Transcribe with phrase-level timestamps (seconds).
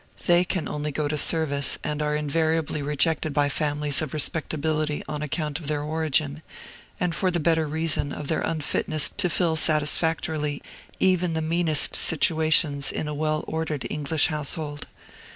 [0.25, 5.21] They can only go to service, and are invariably rejected by families of respectability on
[5.21, 6.41] account of their origin,
[6.99, 10.63] and for the better reason of their unfitness to fill satisfactorily
[10.99, 14.87] even the meanest situations in a well ordered English household.